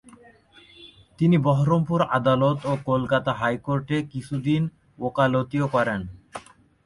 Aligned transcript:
তিনি 1.19 1.37
বহরমপুর 1.37 1.99
আদালত 2.17 2.59
ও 2.65 2.73
কলকাতা 2.89 3.31
হাইকোর্টে 3.33 3.97
কিছুদিন 4.13 4.61
ওকালতিও 4.99 5.65
করেন। 5.67 6.01